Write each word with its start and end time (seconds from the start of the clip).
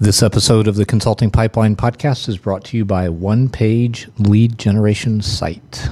This 0.00 0.22
episode 0.22 0.68
of 0.68 0.76
the 0.76 0.86
Consulting 0.86 1.28
Pipeline 1.28 1.74
podcast 1.74 2.28
is 2.28 2.38
brought 2.38 2.62
to 2.66 2.76
you 2.76 2.84
by 2.84 3.08
One 3.08 3.48
Page 3.48 4.08
Lead 4.16 4.56
Generation 4.56 5.20
Site. 5.20 5.88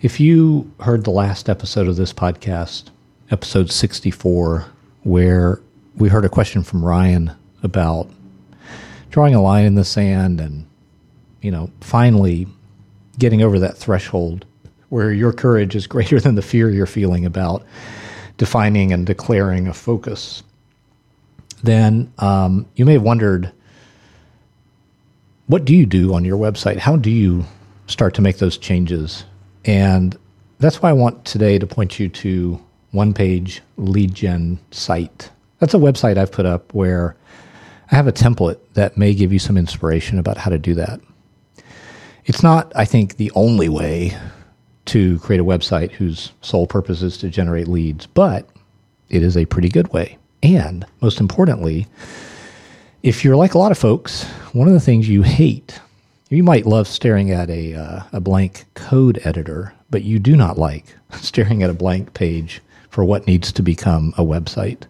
If 0.00 0.18
you 0.18 0.72
heard 0.80 1.04
the 1.04 1.10
last 1.10 1.50
episode 1.50 1.88
of 1.88 1.96
this 1.96 2.14
podcast, 2.14 2.84
episode 3.30 3.70
64, 3.70 4.64
where 5.02 5.60
we 5.98 6.08
heard 6.08 6.24
a 6.24 6.30
question 6.30 6.62
from 6.62 6.82
Ryan 6.82 7.32
about 7.62 8.08
drawing 9.10 9.34
a 9.34 9.42
line 9.42 9.66
in 9.66 9.74
the 9.74 9.84
sand 9.84 10.40
and, 10.40 10.66
you 11.42 11.50
know, 11.50 11.70
finally 11.82 12.46
getting 13.18 13.42
over 13.42 13.58
that 13.58 13.76
threshold 13.76 14.46
where 14.88 15.12
your 15.12 15.34
courage 15.34 15.76
is 15.76 15.86
greater 15.86 16.18
than 16.18 16.34
the 16.34 16.40
fear 16.40 16.70
you're 16.70 16.86
feeling 16.86 17.26
about 17.26 17.62
defining 18.38 18.90
and 18.90 19.06
declaring 19.06 19.68
a 19.68 19.74
focus 19.74 20.42
then 21.62 22.12
um, 22.18 22.66
you 22.74 22.84
may 22.84 22.94
have 22.94 23.02
wondered 23.02 23.52
what 25.46 25.64
do 25.64 25.74
you 25.74 25.84
do 25.84 26.14
on 26.14 26.24
your 26.24 26.38
website? 26.38 26.78
How 26.78 26.96
do 26.96 27.10
you 27.10 27.44
start 27.86 28.14
to 28.14 28.22
make 28.22 28.38
those 28.38 28.56
changes? 28.56 29.24
And 29.64 30.16
that's 30.58 30.80
why 30.80 30.90
I 30.90 30.92
want 30.92 31.24
today 31.24 31.58
to 31.58 31.66
point 31.66 31.98
you 31.98 32.08
to 32.08 32.62
one 32.92 33.12
page 33.12 33.60
lead 33.76 34.14
gen 34.14 34.60
site. 34.70 35.30
That's 35.58 35.74
a 35.74 35.78
website 35.78 36.18
I've 36.18 36.32
put 36.32 36.46
up 36.46 36.72
where 36.72 37.16
I 37.90 37.96
have 37.96 38.06
a 38.06 38.12
template 38.12 38.58
that 38.74 38.96
may 38.96 39.12
give 39.14 39.32
you 39.32 39.38
some 39.38 39.56
inspiration 39.56 40.18
about 40.18 40.38
how 40.38 40.50
to 40.50 40.58
do 40.58 40.74
that. 40.74 41.00
It's 42.26 42.42
not, 42.42 42.72
I 42.76 42.84
think, 42.84 43.16
the 43.16 43.32
only 43.34 43.68
way 43.68 44.16
to 44.86 45.18
create 45.18 45.40
a 45.40 45.44
website 45.44 45.90
whose 45.92 46.32
sole 46.42 46.66
purpose 46.66 47.02
is 47.02 47.18
to 47.18 47.28
generate 47.28 47.66
leads, 47.66 48.06
but 48.06 48.48
it 49.08 49.22
is 49.22 49.36
a 49.36 49.46
pretty 49.46 49.68
good 49.68 49.92
way. 49.92 50.16
And 50.42 50.86
most 51.00 51.20
importantly, 51.20 51.86
if 53.02 53.24
you're 53.24 53.36
like 53.36 53.54
a 53.54 53.58
lot 53.58 53.72
of 53.72 53.78
folks, 53.78 54.24
one 54.52 54.68
of 54.68 54.74
the 54.74 54.80
things 54.80 55.08
you 55.08 55.22
hate, 55.22 55.80
you 56.28 56.42
might 56.42 56.66
love 56.66 56.86
staring 56.86 57.30
at 57.30 57.50
a, 57.50 57.74
uh, 57.74 58.02
a 58.12 58.20
blank 58.20 58.64
code 58.74 59.20
editor, 59.24 59.74
but 59.90 60.02
you 60.02 60.18
do 60.18 60.36
not 60.36 60.58
like 60.58 60.96
staring 61.14 61.62
at 61.62 61.70
a 61.70 61.74
blank 61.74 62.14
page 62.14 62.60
for 62.88 63.04
what 63.04 63.26
needs 63.26 63.52
to 63.52 63.62
become 63.62 64.14
a 64.16 64.24
website. 64.24 64.84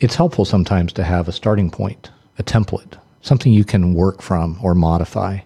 It's 0.00 0.16
helpful 0.16 0.44
sometimes 0.44 0.92
to 0.94 1.04
have 1.04 1.28
a 1.28 1.32
starting 1.32 1.70
point, 1.70 2.10
a 2.38 2.42
template, 2.42 2.98
something 3.22 3.52
you 3.52 3.64
can 3.64 3.94
work 3.94 4.20
from 4.20 4.58
or 4.62 4.74
modify. 4.74 5.38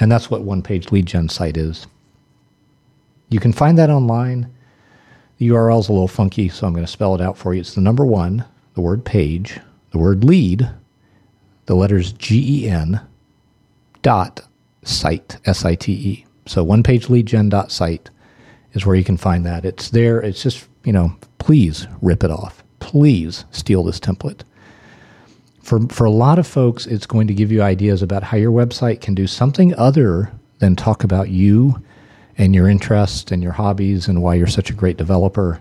And 0.00 0.10
that's 0.10 0.30
what 0.30 0.42
one 0.42 0.62
page 0.62 0.90
lead 0.90 1.06
gen 1.06 1.28
site 1.28 1.56
is. 1.56 1.86
You 3.28 3.40
can 3.40 3.52
find 3.52 3.76
that 3.78 3.90
online. 3.90 4.52
The 5.38 5.48
URL 5.48 5.80
is 5.80 5.88
a 5.88 5.92
little 5.92 6.08
funky, 6.08 6.48
so 6.48 6.66
I'm 6.66 6.72
going 6.72 6.86
to 6.86 6.90
spell 6.90 7.14
it 7.14 7.20
out 7.20 7.36
for 7.36 7.52
you. 7.52 7.60
It's 7.60 7.74
the 7.74 7.80
number 7.80 8.06
one, 8.06 8.44
the 8.74 8.80
word 8.80 9.04
page, 9.04 9.60
the 9.90 9.98
word 9.98 10.24
lead, 10.24 10.68
the 11.66 11.74
letters 11.74 12.12
G 12.12 12.64
E 12.64 12.68
N 12.68 13.00
dot 14.02 14.40
site, 14.82 15.38
S 15.44 15.64
I 15.64 15.74
T 15.74 15.92
E. 15.92 16.26
So 16.46 16.64
one 16.64 16.82
page 16.82 17.10
lead 17.10 17.26
gen 17.26 17.48
dot 17.48 17.70
site 17.70 18.08
is 18.72 18.86
where 18.86 18.96
you 18.96 19.04
can 19.04 19.16
find 19.16 19.44
that. 19.44 19.64
It's 19.64 19.90
there. 19.90 20.20
It's 20.20 20.42
just, 20.42 20.66
you 20.84 20.92
know, 20.92 21.16
please 21.38 21.86
rip 22.00 22.24
it 22.24 22.30
off. 22.30 22.62
Please 22.78 23.44
steal 23.50 23.82
this 23.82 24.00
template. 24.00 24.42
For, 25.60 25.80
for 25.88 26.04
a 26.04 26.10
lot 26.10 26.38
of 26.38 26.46
folks, 26.46 26.86
it's 26.86 27.06
going 27.06 27.26
to 27.26 27.34
give 27.34 27.50
you 27.50 27.60
ideas 27.60 28.00
about 28.00 28.22
how 28.22 28.36
your 28.36 28.52
website 28.52 29.00
can 29.00 29.14
do 29.14 29.26
something 29.26 29.74
other 29.74 30.30
than 30.60 30.76
talk 30.76 31.02
about 31.02 31.28
you 31.28 31.82
and 32.38 32.54
your 32.54 32.68
interests 32.68 33.32
and 33.32 33.42
your 33.42 33.52
hobbies 33.52 34.08
and 34.08 34.22
why 34.22 34.34
you're 34.34 34.46
such 34.46 34.70
a 34.70 34.74
great 34.74 34.96
developer 34.96 35.60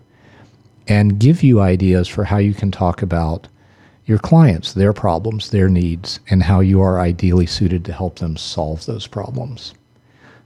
and 0.88 1.20
give 1.20 1.42
you 1.42 1.60
ideas 1.60 2.08
for 2.08 2.26
how 2.26 2.38
you 2.38 2.54
can 2.54 2.72
talk 2.72 3.02
about 3.02 3.48
your 4.06 4.20
clients, 4.20 4.74
their 4.74 4.94
problems, 4.94 5.50
their 5.50 5.68
needs, 5.68 6.20
and 6.30 6.44
how 6.44 6.60
you 6.60 6.80
are 6.80 7.00
ideally 7.00 7.48
suited 7.48 7.84
to 7.86 7.94
help 7.94 8.20
them 8.20 8.38
solve 8.38 8.86
those 8.86 9.08
problems. 9.08 9.74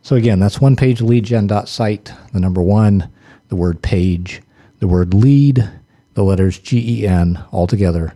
So 0.01 0.15
again, 0.15 0.39
that's 0.39 0.61
one 0.61 0.77
page 0.77 0.99
leadgen.site, 0.99 2.13
the 2.31 2.39
number 2.39 2.61
one, 2.61 3.09
the 3.49 3.57
word 3.57 3.81
page, 3.81 4.41
the 4.79 4.87
word 4.87 5.13
lead, 5.13 5.69
the 6.13 6.23
letters 6.23 6.57
G 6.57 7.01
E 7.01 7.07
N 7.07 7.43
all 7.51 7.67
together, 7.67 8.13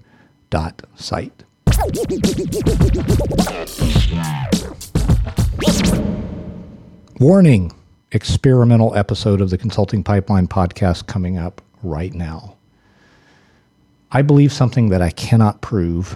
dot 0.49 0.81
site. 0.95 1.43
Warning 7.19 7.73
experimental 8.13 8.95
episode 8.95 9.41
of 9.41 9.49
the 9.49 9.57
Consulting 9.57 10.03
Pipeline 10.03 10.47
podcast 10.47 11.07
coming 11.07 11.37
up 11.39 11.61
right 11.81 12.13
now. 12.13 12.55
I 14.11 14.21
believe 14.21 14.53
something 14.53 14.89
that 14.89 15.01
I 15.01 15.09
cannot 15.09 15.61
prove, 15.61 16.15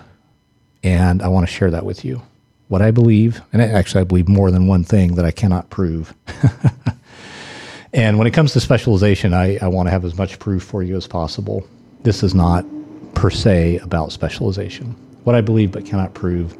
and 0.83 1.23
I 1.23 1.27
want 1.27 1.47
to 1.47 1.51
share 1.51 1.71
that 1.71 1.85
with 1.85 2.05
you. 2.05 2.21
What 2.67 2.83
I 2.83 2.91
believe, 2.91 3.41
and 3.51 3.61
actually, 3.63 4.01
I 4.01 4.03
believe 4.03 4.27
more 4.27 4.51
than 4.51 4.67
one 4.67 4.83
thing 4.83 5.15
that 5.15 5.25
I 5.25 5.31
cannot 5.31 5.71
prove. 5.71 6.13
and 7.93 8.19
when 8.19 8.27
it 8.27 8.31
comes 8.31 8.53
to 8.53 8.59
specialization, 8.59 9.33
I, 9.33 9.57
I 9.57 9.67
want 9.67 9.87
to 9.87 9.91
have 9.91 10.05
as 10.05 10.15
much 10.15 10.37
proof 10.37 10.61
for 10.61 10.83
you 10.83 10.95
as 10.95 11.07
possible. 11.07 11.67
This 12.03 12.21
is 12.21 12.35
not 12.35 12.63
per 13.15 13.31
se 13.31 13.79
about 13.79 14.11
specialization. 14.11 14.91
What 15.23 15.35
I 15.35 15.41
believe 15.41 15.71
but 15.71 15.85
cannot 15.85 16.13
prove 16.13 16.55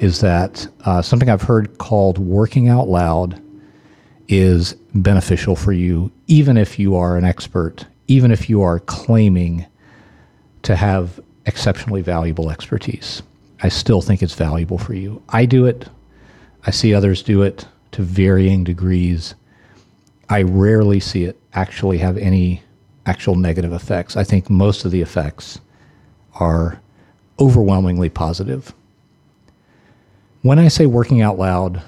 is 0.00 0.20
that 0.22 0.66
uh, 0.84 1.02
something 1.02 1.30
I've 1.30 1.42
heard 1.42 1.78
called 1.78 2.18
working 2.18 2.68
out 2.68 2.88
loud 2.88 3.40
is 4.32 4.72
beneficial 4.94 5.54
for 5.54 5.72
you, 5.72 6.10
even 6.26 6.56
if 6.56 6.78
you 6.78 6.96
are 6.96 7.18
an 7.18 7.24
expert, 7.24 7.84
even 8.08 8.30
if 8.30 8.48
you 8.48 8.62
are 8.62 8.80
claiming 8.80 9.66
to 10.62 10.74
have 10.74 11.20
exceptionally 11.44 12.00
valuable 12.00 12.50
expertise. 12.50 13.22
I 13.62 13.68
still 13.68 14.00
think 14.00 14.22
it's 14.22 14.34
valuable 14.34 14.78
for 14.78 14.94
you. 14.94 15.22
I 15.28 15.44
do 15.44 15.66
it. 15.66 15.86
I 16.66 16.70
see 16.70 16.94
others 16.94 17.22
do 17.22 17.42
it 17.42 17.66
to 17.92 18.02
varying 18.02 18.64
degrees. 18.64 19.34
I 20.30 20.42
rarely 20.42 20.98
see 20.98 21.24
it 21.24 21.38
actually 21.52 21.98
have 21.98 22.16
any 22.16 22.62
actual 23.04 23.34
negative 23.34 23.74
effects. 23.74 24.16
I 24.16 24.24
think 24.24 24.48
most 24.48 24.86
of 24.86 24.92
the 24.92 25.02
effects 25.02 25.60
are 26.36 26.80
overwhelmingly 27.38 28.08
positive. 28.08 28.72
When 30.40 30.58
I 30.58 30.68
say 30.68 30.86
working 30.86 31.20
out 31.20 31.38
loud, 31.38 31.82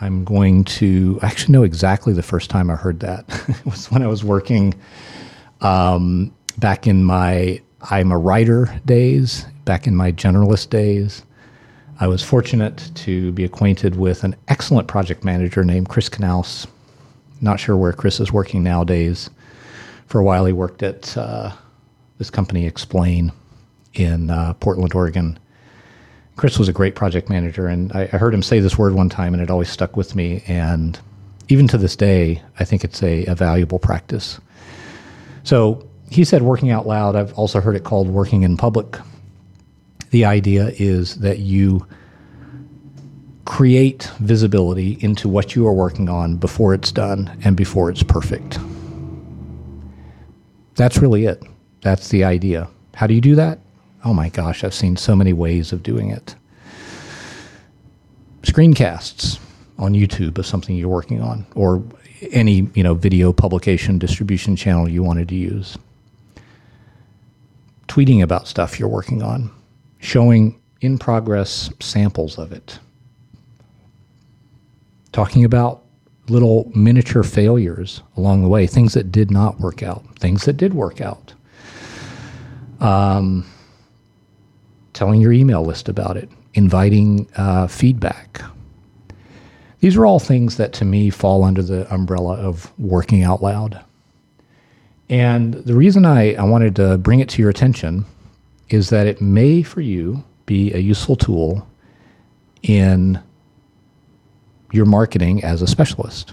I'm 0.00 0.24
going 0.24 0.64
to 0.64 1.18
actually 1.22 1.52
know 1.52 1.62
exactly 1.62 2.12
the 2.12 2.22
first 2.22 2.50
time 2.50 2.70
I 2.70 2.76
heard 2.76 3.00
that. 3.00 3.24
it 3.48 3.64
was 3.64 3.90
when 3.90 4.02
I 4.02 4.06
was 4.06 4.22
working 4.22 4.74
um, 5.60 6.34
back 6.58 6.86
in 6.86 7.04
my 7.04 7.60
I'm 7.90 8.10
a 8.10 8.18
writer 8.18 8.80
days, 8.84 9.46
back 9.64 9.86
in 9.86 9.94
my 9.94 10.12
generalist 10.12 10.70
days. 10.70 11.22
I 12.00 12.08
was 12.08 12.22
fortunate 12.22 12.90
to 12.94 13.32
be 13.32 13.44
acquainted 13.44 13.96
with 13.96 14.24
an 14.24 14.36
excellent 14.48 14.88
project 14.88 15.24
manager 15.24 15.64
named 15.64 15.88
Chris 15.88 16.08
Knaus. 16.08 16.66
Not 17.40 17.60
sure 17.60 17.76
where 17.76 17.92
Chris 17.92 18.20
is 18.20 18.32
working 18.32 18.62
nowadays. 18.62 19.30
For 20.06 20.20
a 20.20 20.24
while, 20.24 20.44
he 20.46 20.52
worked 20.52 20.82
at 20.82 21.16
uh, 21.16 21.52
this 22.18 22.30
company, 22.30 22.70
XPLANE, 22.70 23.32
in 23.94 24.30
uh, 24.30 24.52
Portland, 24.54 24.94
Oregon 24.94 25.38
Chris 26.36 26.58
was 26.58 26.68
a 26.68 26.72
great 26.72 26.94
project 26.94 27.30
manager, 27.30 27.66
and 27.66 27.90
I, 27.92 28.02
I, 28.12 28.18
heard 28.18 28.34
him 28.34 28.42
say 28.42 28.60
this 28.60 28.76
word 28.76 28.92
one 28.92 29.08
time, 29.08 29.32
and 29.32 29.42
it 29.42 29.50
always 29.50 29.70
stuck 29.70 29.96
with 29.96 30.14
me. 30.14 30.42
And 30.46 30.98
even 31.48 31.66
to 31.68 31.78
this 31.78 31.96
day, 31.96 32.42
I 32.58 32.64
think 32.64 32.84
it's 32.84 33.02
a, 33.02 33.24
a 33.24 33.34
valuable 33.34 33.78
practice. 33.78 34.38
So 35.44 35.88
he 36.10 36.24
said 36.24 36.42
working 36.42 36.70
out 36.70 36.86
loud. 36.86 37.16
I've 37.16 37.32
also 37.34 37.60
heard 37.60 37.74
it 37.74 37.84
called 37.84 38.08
working 38.08 38.42
in 38.42 38.56
public. 38.56 38.98
The 40.10 40.26
idea 40.26 40.72
is 40.76 41.16
that 41.16 41.38
you 41.38 41.86
create 43.46 44.10
visibility 44.18 44.98
into 45.00 45.28
what 45.28 45.54
you 45.54 45.66
are 45.66 45.72
working 45.72 46.08
on 46.08 46.36
before 46.36 46.74
it's 46.74 46.92
done 46.92 47.38
and 47.44 47.56
before 47.56 47.88
it's 47.88 48.02
perfect. 48.02 48.58
That's 50.74 50.98
really 50.98 51.24
it. 51.24 51.42
That's 51.80 52.08
the 52.08 52.24
idea. 52.24 52.68
How 52.94 53.06
do 53.06 53.14
you 53.14 53.20
do 53.20 53.36
that? 53.36 53.60
Oh 54.06 54.14
my 54.14 54.28
gosh, 54.28 54.62
I've 54.62 54.72
seen 54.72 54.96
so 54.96 55.16
many 55.16 55.32
ways 55.32 55.72
of 55.72 55.82
doing 55.82 56.10
it. 56.10 56.36
Screencasts 58.42 59.40
on 59.78 59.94
YouTube 59.94 60.38
of 60.38 60.46
something 60.46 60.76
you're 60.76 60.88
working 60.88 61.20
on, 61.20 61.44
or 61.56 61.82
any 62.30 62.70
you 62.74 62.84
know 62.84 62.94
video 62.94 63.32
publication 63.32 63.98
distribution 63.98 64.54
channel 64.54 64.88
you 64.88 65.02
wanted 65.02 65.28
to 65.30 65.34
use. 65.34 65.76
Tweeting 67.88 68.22
about 68.22 68.46
stuff 68.46 68.78
you're 68.78 68.88
working 68.88 69.22
on, 69.22 69.50
showing 69.98 70.60
in 70.80 70.98
progress 70.98 71.70
samples 71.80 72.38
of 72.38 72.52
it. 72.52 72.78
Talking 75.10 75.44
about 75.44 75.82
little 76.28 76.70
miniature 76.76 77.24
failures 77.24 78.02
along 78.16 78.42
the 78.42 78.48
way, 78.48 78.68
things 78.68 78.94
that 78.94 79.10
did 79.10 79.32
not 79.32 79.58
work 79.58 79.82
out, 79.82 80.04
things 80.20 80.44
that 80.44 80.56
did 80.56 80.74
work 80.74 81.00
out. 81.00 81.34
Um, 82.78 83.46
telling 84.96 85.20
your 85.20 85.32
email 85.32 85.62
list 85.62 85.90
about 85.90 86.16
it, 86.16 86.28
inviting 86.54 87.28
uh, 87.36 87.66
feedback. 87.66 88.40
These 89.80 89.94
are 89.96 90.06
all 90.06 90.18
things 90.18 90.56
that 90.56 90.72
to 90.74 90.86
me 90.86 91.10
fall 91.10 91.44
under 91.44 91.62
the 91.62 91.92
umbrella 91.92 92.36
of 92.36 92.72
working 92.78 93.22
out 93.22 93.42
loud. 93.42 93.84
And 95.10 95.52
the 95.52 95.74
reason 95.74 96.06
I, 96.06 96.34
I 96.34 96.44
wanted 96.44 96.74
to 96.76 96.96
bring 96.96 97.20
it 97.20 97.28
to 97.28 97.42
your 97.42 97.50
attention 97.50 98.06
is 98.70 98.88
that 98.88 99.06
it 99.06 99.20
may 99.20 99.62
for 99.62 99.82
you 99.82 100.24
be 100.46 100.72
a 100.72 100.78
useful 100.78 101.14
tool 101.14 101.68
in 102.62 103.20
your 104.72 104.86
marketing 104.86 105.44
as 105.44 105.60
a 105.60 105.66
specialist. 105.66 106.32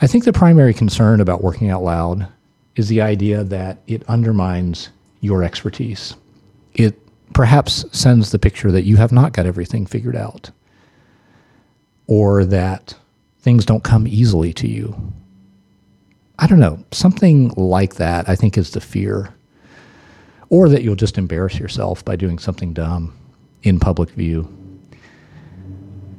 I 0.00 0.06
think 0.06 0.24
the 0.24 0.32
primary 0.32 0.72
concern 0.72 1.20
about 1.20 1.44
working 1.44 1.68
out 1.68 1.84
loud 1.84 2.26
is 2.76 2.88
the 2.88 3.02
idea 3.02 3.44
that 3.44 3.82
it 3.86 4.02
undermines 4.08 4.88
your 5.20 5.44
expertise. 5.44 6.16
It 6.74 6.98
perhaps 7.34 7.84
sends 7.96 8.30
the 8.30 8.38
picture 8.38 8.70
that 8.70 8.84
you 8.84 8.96
have 8.96 9.12
not 9.12 9.32
got 9.32 9.46
everything 9.46 9.86
figured 9.86 10.16
out 10.16 10.50
or 12.06 12.44
that 12.44 12.94
things 13.40 13.64
don't 13.64 13.84
come 13.84 14.06
easily 14.06 14.52
to 14.52 14.68
you. 14.68 15.12
I 16.38 16.46
don't 16.46 16.60
know, 16.60 16.84
something 16.90 17.48
like 17.50 17.96
that, 17.96 18.28
I 18.28 18.36
think, 18.36 18.58
is 18.58 18.70
the 18.70 18.80
fear. 18.80 19.32
Or 20.48 20.68
that 20.68 20.82
you'll 20.82 20.96
just 20.96 21.18
embarrass 21.18 21.58
yourself 21.58 22.04
by 22.04 22.16
doing 22.16 22.38
something 22.38 22.72
dumb 22.72 23.16
in 23.62 23.80
public 23.80 24.10
view. 24.10 24.48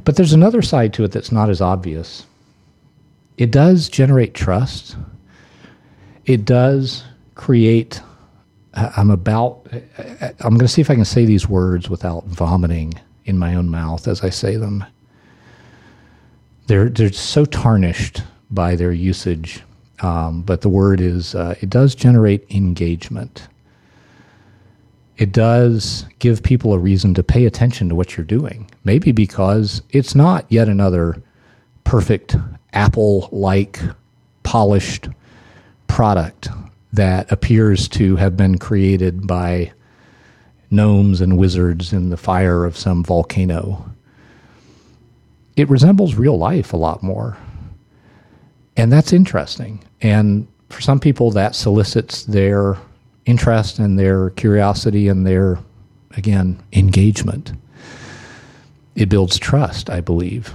But 0.06 0.16
there's 0.16 0.34
another 0.34 0.62
side 0.62 0.94
to 0.94 1.04
it 1.04 1.12
that's 1.12 1.32
not 1.32 1.50
as 1.50 1.62
obvious. 1.62 2.26
It 3.38 3.52
does 3.52 3.90
generate 3.90 4.34
trust. 4.34 4.96
It 6.26 6.46
does 6.46 7.04
create. 7.36 8.02
I'm 8.74 9.12
about. 9.12 9.68
I'm 10.40 10.56
going 10.56 10.60
to 10.60 10.68
see 10.68 10.82
if 10.82 10.90
I 10.90 10.96
can 10.96 11.06
say 11.06 11.26
these 11.26 11.48
words 11.48 11.90
without 11.90 12.26
vomiting 12.26 12.94
in 13.26 13.38
my 13.38 13.56
own 13.56 13.70
mouth 13.70 14.08
as 14.08 14.24
I 14.24 14.30
say 14.30 14.56
them. 14.56 14.84
They're 16.68 16.90
they're 16.90 17.12
so 17.12 17.46
tarnished 17.46 18.24
by 18.50 18.76
their 18.76 18.92
usage, 18.92 19.62
um, 20.00 20.42
but 20.42 20.62
the 20.62 20.70
word 20.70 21.02
is. 21.02 21.36
Uh, 21.36 21.56
it 21.62 21.70
does 21.70 21.96
generate 21.96 22.50
engagement 22.50 23.48
it 25.18 25.32
does 25.32 26.06
give 26.20 26.42
people 26.42 26.74
a 26.74 26.80
reason 26.80 27.14
to 27.14 27.24
pay 27.24 27.46
attention 27.46 27.90
to 27.90 27.96
what 27.96 28.18
you're 28.18 28.26
doing. 28.26 28.70
Maybe 28.84 29.12
because 29.12 29.82
it's 29.92 30.16
not 30.16 30.46
yet 30.50 30.68
another 30.68 31.22
perfect 31.84 32.36
Apple 32.74 33.30
like 33.32 33.80
polished 34.42 35.10
product 35.88 36.50
that 36.94 37.32
appears 37.32 37.88
to 37.90 38.16
have 38.16 38.38
been 38.38 38.60
created 38.60 39.28
by 39.28 39.74
gnomes 40.70 41.22
and 41.22 41.38
wizards 41.38 41.92
in 41.92 42.10
the 42.10 42.18
fire 42.18 42.66
of 42.66 42.78
some 42.78 43.04
volcano. 43.04 43.92
It 45.56 45.70
resembles 45.70 46.16
real 46.16 46.38
life 46.38 46.72
a 46.72 46.78
lot 46.78 47.04
more. 47.04 47.38
And 48.78 48.92
that's 48.92 49.14
interesting. 49.14 49.84
And 50.02 50.48
for 50.70 50.82
some 50.82 51.00
people, 51.00 51.32
that 51.32 51.56
solicits 51.56 52.24
their 52.24 52.78
interest 53.26 53.80
and 53.80 53.98
their 53.98 54.32
curiosity 54.32 55.08
and 55.08 55.26
their, 55.26 55.60
again, 56.12 56.62
engagement. 56.74 57.54
It 58.96 59.10
builds 59.10 59.40
trust, 59.40 59.90
I 59.90 60.02
believe, 60.02 60.54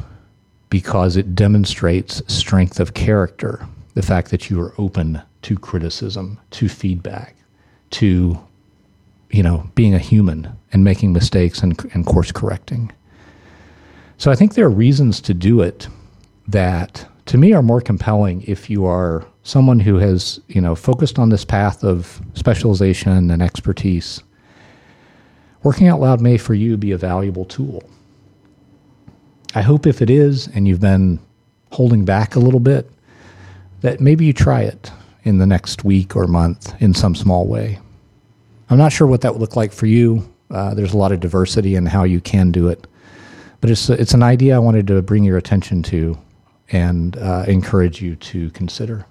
because 0.71 1.17
it 1.17 1.35
demonstrates 1.35 2.23
strength 2.33 2.79
of 2.79 2.95
character. 2.95 3.67
The 3.95 4.03
fact 4.03 4.31
that 4.31 4.51
you 4.51 4.61
are 4.61 4.75
open 4.79 5.23
to 5.43 5.57
criticism, 5.57 6.39
to 6.51 6.69
feedback, 6.69 7.37
to, 7.91 8.39
you 9.31 9.43
know, 9.43 9.71
being 9.75 9.95
a 9.95 9.99
human 9.99 10.53
and 10.73 10.85
making 10.85 11.13
mistakes 11.13 11.63
and, 11.63 11.79
and 11.95 12.07
course 12.07 12.33
correcting. 12.33 12.93
So 14.19 14.33
I 14.33 14.35
think 14.35 14.55
there 14.55 14.67
are 14.67 14.71
reasons 14.71 15.21
to 15.23 15.35
do 15.35 15.61
it 15.61 15.89
that 16.49 17.07
to 17.27 17.39
me 17.39 17.53
are 17.53 17.63
more 17.63 17.81
compelling 17.81 18.43
if 18.47 18.69
you 18.69 18.85
are 18.85 19.25
someone 19.43 19.81
who 19.81 19.97
has 19.97 20.41
you 20.49 20.61
know 20.61 20.75
focused 20.75 21.19
on 21.19 21.29
this 21.29 21.45
path 21.45 21.85
of 21.85 22.21
specialization 22.35 23.31
and 23.31 23.43
expertise. 23.43 24.23
Working 25.63 25.89
out 25.89 26.01
loud 26.01 26.21
may 26.21 26.39
for 26.39 26.55
you 26.55 26.77
be 26.77 26.93
a 26.93 26.99
valuable 26.99 27.45
tool. 27.45 27.83
I 29.55 29.63
hope 29.63 29.87
if 29.87 30.03
it 30.03 30.11
is 30.11 30.49
and 30.49 30.67
you've 30.67 30.81
been 30.81 31.21
holding 31.73 32.05
back 32.05 32.35
a 32.35 32.41
little 32.41 32.61
bit 32.61 32.91
that 33.83 34.01
maybe 34.01 34.25
you 34.25 34.33
try 34.33 34.63
it 34.63 34.91
in 35.29 35.39
the 35.39 35.47
next 35.47 35.85
week 35.85 36.17
or 36.17 36.27
month 36.27 36.75
in 36.81 36.95
some 36.95 37.15
small 37.15 37.47
way 37.47 37.79
i'm 38.71 38.79
not 38.79 38.93
sure 38.93 39.07
what 39.07 39.21
that 39.21 39.33
would 39.33 39.41
look 39.41 39.57
like 39.57 39.73
for 39.73 39.87
you 39.87 40.29
uh, 40.51 40.73
there's 40.75 40.95
a 40.95 40.97
lot 40.97 41.13
of 41.13 41.21
diversity 41.21 41.75
in 41.75 41.85
how 41.87 42.05
you 42.05 42.21
can 42.21 42.51
do 42.51 42.69
it 42.69 42.87
but 43.61 43.71
it's 43.71 43.89
it's 43.91 44.15
an 44.15 44.23
idea 44.23 44.57
i 44.57 44.59
wanted 44.59 44.87
to 44.87 45.01
bring 45.03 45.25
your 45.25 45.37
attention 45.37 45.83
to 45.83 46.19
and 46.71 47.17
uh, 47.19 47.45
encourage 47.47 48.03
you 48.03 48.17
to 48.17 48.51
consider 48.51 49.07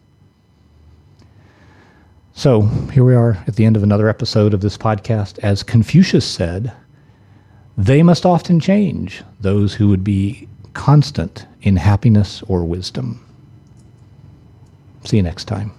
so 2.38 2.62
here 2.94 3.04
we 3.04 3.16
are 3.16 3.44
at 3.48 3.56
the 3.56 3.66
end 3.66 3.76
of 3.76 3.82
another 3.82 4.08
episode 4.08 4.54
of 4.54 4.62
this 4.62 4.78
podcast. 4.78 5.40
As 5.40 5.64
Confucius 5.64 6.24
said, 6.24 6.72
they 7.76 8.04
must 8.04 8.28
often 8.28 8.60
change 8.60 9.24
those 9.40 9.74
who 9.74 9.88
would 9.88 10.04
be 10.04 10.48
constant 10.76 11.48
in 11.64 11.78
happiness 11.78 12.44
or 12.44 12.64
wisdom. 12.64 13.26
See 15.04 15.18
you 15.18 15.24
next 15.24 15.46
time. 15.46 15.72